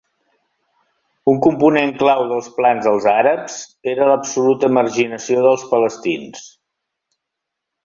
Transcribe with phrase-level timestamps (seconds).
[1.33, 3.59] Un component clau dels plans dels Àrabs
[3.93, 6.45] era l'absoluta marginació dels palestins...